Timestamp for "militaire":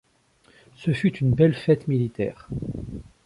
1.87-2.47